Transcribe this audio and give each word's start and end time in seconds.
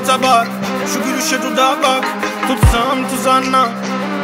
kokuya 0.00 0.22
bak 0.22 0.46
Şu 0.94 1.04
gülüşe 1.04 1.42
dudağa 1.42 1.82
bak. 1.82 2.04
Tutsam 2.48 3.08
tuzağına 3.10 3.68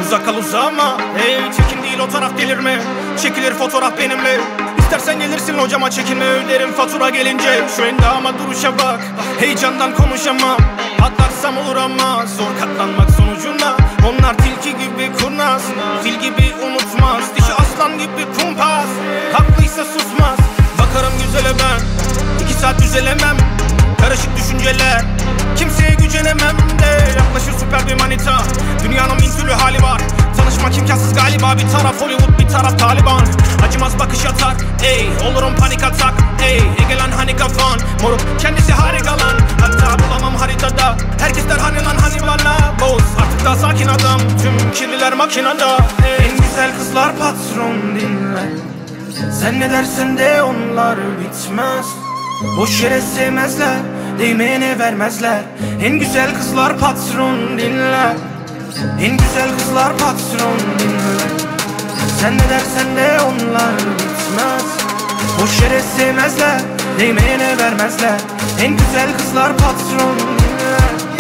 Uzak 0.02 0.24
kal 0.24 0.36
uzama. 0.36 0.98
Hey 1.16 1.36
çekin 1.56 1.82
değil 1.82 1.98
o 1.98 2.08
taraf 2.08 2.38
delirme 2.38 2.78
Çekilir 3.22 3.54
fotoğraf 3.54 3.98
benimle. 3.98 4.40
İstersen 4.78 5.18
gelirsin 5.18 5.58
hocama 5.58 5.90
çekinme. 5.90 6.24
Öderim 6.24 6.72
fatura 6.72 7.10
gelince. 7.10 7.64
Şu 7.76 7.82
endama 7.82 8.38
duruşa 8.38 8.78
bak 8.78 9.00
Heyecandan 9.40 9.94
konuşamam. 9.94 10.56
Atlarsam 11.02 11.58
olur 11.58 11.76
ama 11.76 12.26
Zor 12.26 12.60
katlanmak 12.60 13.10
sonucunda. 13.10 13.76
Onlar 14.08 14.34
tilki 14.38 14.78
gibi 14.78 15.12
kurnaz 15.22 15.62
Fil 16.02 16.14
gibi 16.14 16.45
Gücenemem 26.26 26.78
de 26.78 27.18
Yaklaşır 27.18 27.52
süper 27.52 27.86
bir 27.86 28.00
manita. 28.00 28.42
Dünyanın 28.84 29.18
bin 29.18 29.40
türlü 29.40 29.52
hali 29.52 29.82
var. 29.82 30.00
Tanışmak 30.36 30.78
imkansız 30.78 31.14
galiba. 31.14 31.54
Bir 31.58 31.72
taraf 31.72 32.00
Hollywood 32.00 32.38
bir 32.38 32.48
taraf 32.48 32.78
Taliban. 32.78 33.22
Acımaz 33.68 33.98
bakış 33.98 34.26
atar 34.26 34.54
Ey. 34.84 35.08
Olurum 35.28 35.56
panik 35.56 35.84
atak 35.84 36.14
Ey. 36.44 36.56
Egelan 36.56 37.10
hani 37.10 37.36
kafan. 37.36 37.80
Moruk 38.02 38.20
kendisi 38.38 38.72
harika 38.72 39.10
lan. 39.10 39.36
Hatta 39.60 39.98
bulamam 40.04 40.34
haritada. 40.34 40.96
Herkes 41.20 41.48
der 41.48 41.58
hani 41.58 41.84
lan 41.84 41.96
hani 41.96 42.22
bana. 42.22 42.74
Boz 42.80 43.02
artık 43.22 43.44
daha 43.44 43.56
sakin 43.56 43.88
adam. 43.88 44.20
Tüm 44.42 44.72
kirliler 44.72 45.12
makinada 45.12 45.78
Ey. 46.06 46.26
En 46.26 46.36
güzel 46.36 46.78
kızlar 46.78 47.12
patron 47.18 47.76
dinle. 48.00 48.50
Sen 49.40 49.60
ne 49.60 49.70
dersen 49.70 50.18
de 50.18 50.42
onlar 50.42 50.98
bitmez. 51.20 51.86
Boş 52.56 52.82
yere 52.82 53.00
sevmezler 53.00 53.76
Değmeyene 54.18 54.78
vermezler. 54.78 55.42
En 55.82 55.98
güzel 55.98 56.34
kızlar 56.34 56.78
patron 56.78 57.58
dinle 57.58 58.16
En 59.00 59.16
güzel 59.16 59.50
kızlar 59.58 59.92
patron 59.92 60.58
dinle 60.78 61.46
Sen 62.20 62.34
ne 62.34 62.50
dersen 62.50 62.96
de 62.96 63.20
onlar 63.20 63.74
bitmez. 63.74 64.64
Boş 65.40 65.60
yere 65.60 65.80
sevmezler. 65.96 66.60
Değmeyene 66.98 67.58
vermezler. 67.58 68.20
En 68.62 68.76
güzel 68.76 69.18
kızlar 69.18 69.52
patron 69.56 70.18
dinle 70.18 71.15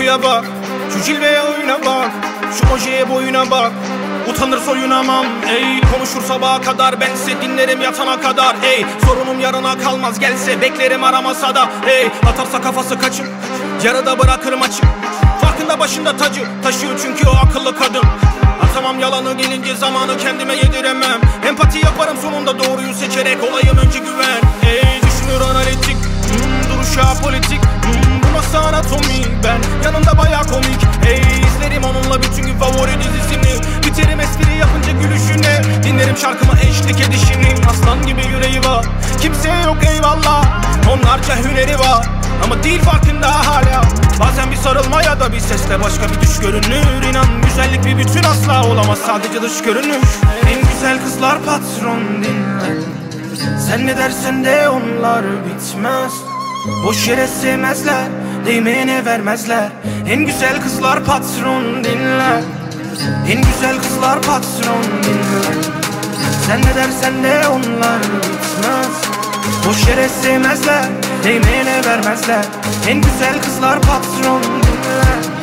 kokuya 0.00 0.22
bak 0.22 0.44
Şu 0.92 1.04
cilveye 1.04 1.42
oyuna 1.42 1.84
bak 1.86 2.10
Şu 2.58 2.74
ojeye 2.74 3.08
boyuna 3.08 3.50
bak. 3.50 3.72
Utanır 4.30 4.58
soyunamam 4.58 5.26
ey 5.48 5.80
Konuşur 5.94 6.22
sabaha 6.22 6.60
kadar 6.60 7.00
bense 7.00 7.42
dinlerim 7.42 7.80
yatana 7.80 8.20
kadar. 8.20 8.56
Ey 8.62 8.86
Sorunum 9.06 9.40
yarına 9.40 9.78
kalmaz 9.78 10.18
gelse 10.18 10.60
beklerim 10.60 11.04
aramasa 11.04 11.54
da. 11.54 11.68
Ey 11.86 12.06
Atarsa 12.06 12.62
kafası 12.62 12.98
kaçır 12.98 13.26
Yarıda 13.84 14.18
bırakırım 14.18 14.62
açık 14.62 14.84
Farkında 15.40 15.78
başında 15.78 16.16
tacı 16.16 16.40
Taşıyor 16.62 16.92
çünkü 17.02 17.28
o 17.28 17.46
akıllı 17.46 17.76
kadın. 17.76 18.02
Atamam 18.62 19.00
yalanı 19.00 19.34
gelince 19.34 19.74
zamanı 19.74 20.18
kendime 20.18 20.54
yediremem. 20.54 21.20
Empati 21.48 21.78
yaparım 21.78 22.16
sonunda 22.22 22.58
doğruyu 22.58 22.94
seçerek 22.94 23.38
olayım 23.50 23.78
önce 23.86 23.98
güven 23.98 24.49
Kimseye 39.42 39.62
yok 39.62 39.76
eyvallah. 39.90 40.44
Onlarca 40.92 41.36
hüneri 41.36 41.78
var 41.78 42.06
ama 42.44 42.62
değil 42.62 42.80
farkında 42.80 43.46
hala. 43.46 43.82
Bazen 44.20 44.50
bir 44.50 44.56
sarılma 44.56 45.02
ya 45.02 45.20
da 45.20 45.32
bir 45.32 45.40
sesle 45.40 45.80
başka 45.80 46.08
bir 46.08 46.20
düş 46.20 46.38
görünür. 46.38 47.02
İnan 47.10 47.26
güzellik 47.44 47.84
bir 47.84 47.98
bütün 47.98 48.22
asla 48.22 48.66
olamaz 48.66 48.98
sadece 49.06 49.42
dış 49.42 49.62
görünüş 49.62 50.08
En 50.50 50.72
güzel 50.72 50.98
kızlar 51.04 51.38
patron 51.38 52.00
dinle. 52.00 52.80
Sen 53.68 53.86
ne 53.86 53.96
dersen 53.96 54.44
de 54.44 54.68
onlar 54.68 55.24
bitmez. 55.24 56.12
Boş 56.86 57.08
yere 57.08 57.26
sevmezler 57.26 58.04
Değmeyene 58.46 59.04
vermezler. 59.04 59.68
En 60.08 60.26
güzel 60.26 60.62
kızlar 60.62 61.04
patron 61.04 61.84
dinle. 61.84 62.44
En 63.28 63.42
güzel 63.42 63.78
kızlar 63.78 64.22
patron 64.22 64.84
dinle. 65.04 65.62
Sen 66.46 66.60
ne 66.60 66.74
dersen 66.74 67.24
de 67.24 67.48
onlar 67.48 68.19
Boş 69.70 69.88
yere 69.88 70.08
sevmezler 70.08 70.84
Değmeyene 71.24 71.84
vermezler 71.84 72.44
En 72.88 73.00
güzel 73.00 73.42
kızlar 73.42 73.80
patron 73.80 74.42
dinle 74.42 75.39